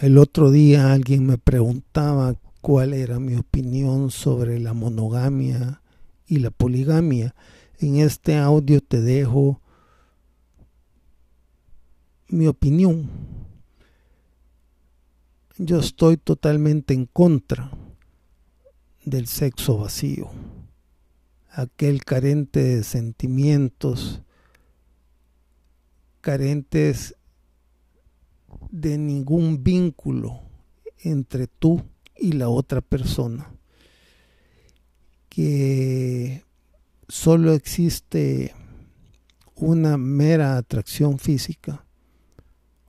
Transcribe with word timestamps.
El 0.00 0.16
otro 0.16 0.50
día 0.50 0.94
alguien 0.94 1.26
me 1.26 1.36
preguntaba 1.36 2.34
cuál 2.62 2.94
era 2.94 3.20
mi 3.20 3.36
opinión 3.36 4.10
sobre 4.10 4.58
la 4.58 4.72
monogamia 4.72 5.82
y 6.26 6.38
la 6.38 6.50
poligamia. 6.50 7.34
En 7.80 7.96
este 7.96 8.38
audio 8.38 8.80
te 8.80 9.02
dejo 9.02 9.60
mi 12.28 12.46
opinión. 12.46 13.10
Yo 15.58 15.80
estoy 15.80 16.16
totalmente 16.16 16.94
en 16.94 17.04
contra 17.04 17.70
del 19.04 19.26
sexo 19.26 19.76
vacío, 19.76 20.30
aquel 21.50 22.06
carente 22.06 22.62
de 22.62 22.84
sentimientos, 22.84 24.22
carentes 26.22 27.16
de 28.70 28.98
ningún 28.98 29.62
vínculo 29.62 30.42
entre 30.98 31.46
tú 31.46 31.82
y 32.16 32.32
la 32.32 32.48
otra 32.48 32.80
persona, 32.80 33.52
que 35.28 36.44
solo 37.08 37.54
existe 37.54 38.54
una 39.54 39.96
mera 39.96 40.56
atracción 40.56 41.18
física, 41.18 41.84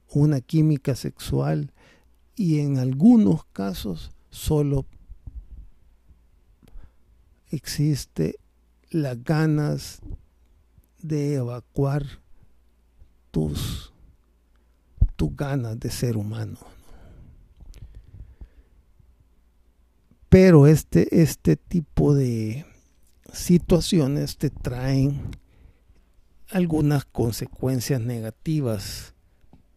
una 0.10 0.42
química 0.42 0.96
sexual 0.96 1.74
y 2.36 2.60
en 2.60 2.78
algunos 2.78 3.46
casos 3.46 4.12
solo 4.30 4.86
existe 7.50 8.38
las 8.90 9.24
ganas 9.24 10.02
de 11.02 11.36
evacuar 11.36 12.06
tus, 13.32 13.91
tus 15.22 15.36
ganas 15.36 15.80
de 15.80 15.92
ser 15.92 16.18
humano. 16.18 16.58
Pero 20.30 20.66
este, 20.66 21.22
este 21.22 21.58
tipo 21.58 22.16
de 22.16 22.66
situaciones 23.32 24.38
te 24.38 24.50
traen 24.50 25.22
algunas 26.50 27.06
consecuencias 27.06 28.02
negativas 28.02 29.14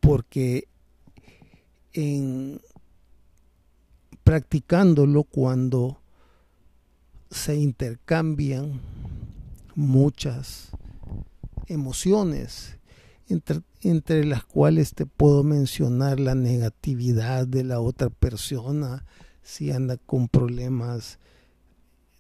porque 0.00 0.66
en 1.92 2.62
practicándolo 4.22 5.24
cuando 5.24 6.00
se 7.30 7.54
intercambian 7.56 8.80
muchas 9.74 10.70
emociones 11.66 12.78
entre, 13.28 14.24
las 14.24 14.44
cuales 14.44 14.94
te 14.94 15.06
puedo 15.06 15.42
mencionar 15.42 16.20
la 16.20 16.34
negatividad 16.34 17.46
de 17.46 17.64
la 17.64 17.80
otra 17.80 18.10
persona 18.10 19.04
si 19.42 19.70
anda 19.70 19.96
con 19.96 20.28
problemas 20.28 21.18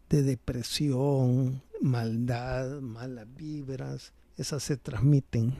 de 0.08 0.22
depresión, 0.22 1.62
maldad, 1.80 2.80
malas 2.80 3.26
vibras, 3.34 4.12
esas 4.36 4.62
se 4.62 4.76
transmiten. 4.76 5.54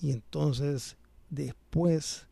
Y 0.00 0.10
entonces 0.10 0.96
después 1.30 2.26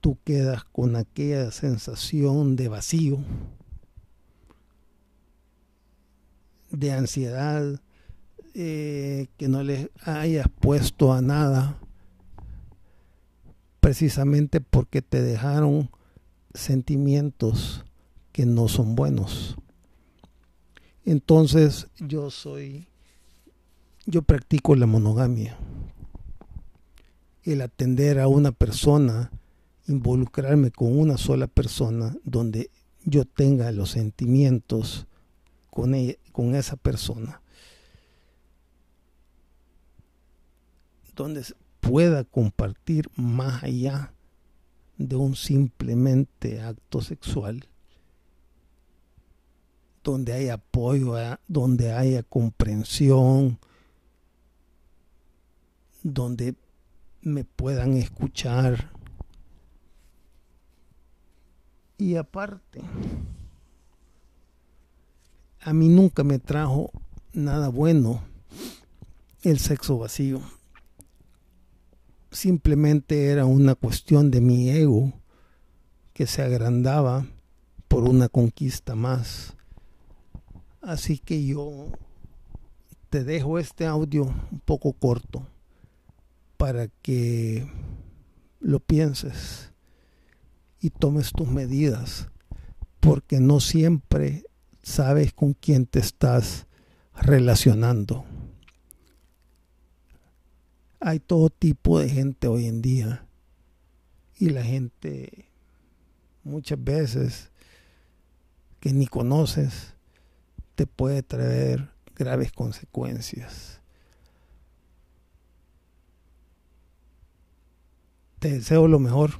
tú 0.00 0.18
quedas 0.24 0.64
con 0.64 0.96
aquella 0.96 1.50
sensación 1.50 2.56
de 2.56 2.68
vacío, 2.68 3.18
de 6.70 6.92
ansiedad, 6.92 7.80
eh, 8.54 9.28
que 9.36 9.48
no 9.48 9.62
le 9.62 9.90
hayas 10.04 10.46
puesto 10.60 11.12
a 11.12 11.22
nada, 11.22 11.78
precisamente 13.80 14.60
porque 14.60 15.02
te 15.02 15.22
dejaron 15.22 15.90
sentimientos 16.54 17.84
que 18.32 18.46
no 18.46 18.68
son 18.68 18.94
buenos. 18.94 19.56
Entonces 21.04 21.88
yo 21.98 22.30
soy, 22.30 22.86
yo 24.06 24.22
practico 24.22 24.74
la 24.74 24.86
monogamia. 24.86 25.56
El 27.42 27.62
atender 27.62 28.20
a 28.20 28.28
una 28.28 28.52
persona 28.52 29.30
involucrarme 29.90 30.70
con 30.70 30.96
una 30.96 31.18
sola 31.18 31.46
persona 31.46 32.16
donde 32.24 32.70
yo 33.04 33.24
tenga 33.24 33.72
los 33.72 33.90
sentimientos 33.90 35.06
con, 35.68 35.94
ella, 35.94 36.14
con 36.32 36.54
esa 36.54 36.76
persona. 36.76 37.42
Donde 41.14 41.44
pueda 41.80 42.24
compartir 42.24 43.10
más 43.16 43.62
allá 43.62 44.12
de 44.96 45.16
un 45.16 45.34
simplemente 45.34 46.60
acto 46.60 47.00
sexual. 47.00 47.66
Donde 50.02 50.32
haya 50.32 50.54
apoyo, 50.54 51.14
donde 51.46 51.92
haya 51.92 52.22
comprensión, 52.22 53.58
donde 56.02 56.54
me 57.22 57.44
puedan 57.44 57.94
escuchar 57.94 58.90
y 62.00 62.16
aparte, 62.16 62.80
a 65.60 65.74
mí 65.74 65.88
nunca 65.88 66.24
me 66.24 66.38
trajo 66.38 66.90
nada 67.34 67.68
bueno 67.68 68.22
el 69.42 69.58
sexo 69.58 69.98
vacío. 69.98 70.40
Simplemente 72.30 73.26
era 73.26 73.44
una 73.44 73.74
cuestión 73.74 74.30
de 74.30 74.40
mi 74.40 74.70
ego 74.70 75.12
que 76.12 76.26
se 76.26 76.42
agrandaba 76.42 77.26
por 77.88 78.04
una 78.04 78.28
conquista 78.28 78.94
más. 78.94 79.56
Así 80.80 81.18
que 81.18 81.44
yo 81.44 81.88
te 83.08 83.24
dejo 83.24 83.58
este 83.58 83.86
audio 83.86 84.24
un 84.24 84.60
poco 84.64 84.92
corto 84.92 85.46
para 86.56 86.88
que 87.02 87.68
lo 88.60 88.78
pienses 88.78 89.72
y 90.80 90.90
tomes 90.90 91.32
tus 91.32 91.48
medidas, 91.48 92.28
porque 93.00 93.40
no 93.40 93.60
siempre 93.60 94.44
sabes 94.82 95.32
con 95.32 95.54
quién 95.54 95.86
te 95.86 95.98
estás 95.98 96.66
relacionando. 97.14 98.24
Hay 101.00 101.18
todo 101.18 101.48
tipo 101.48 101.98
de 101.98 102.10
gente 102.10 102.46
hoy 102.46 102.66
en 102.66 102.82
día 102.82 103.26
y 104.38 104.50
la 104.50 104.62
gente 104.62 105.46
muchas 106.44 106.82
veces 106.82 107.50
que 108.80 108.92
ni 108.92 109.06
conoces 109.06 109.94
te 110.74 110.86
puede 110.86 111.22
traer 111.22 111.88
graves 112.16 112.52
consecuencias. 112.52 113.80
Te 118.38 118.52
deseo 118.52 118.88
lo 118.88 118.98
mejor. 118.98 119.32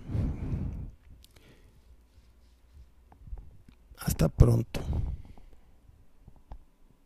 Hasta 3.98 4.28
pronto. 4.28 4.80